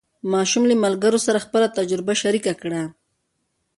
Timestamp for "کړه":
2.61-2.81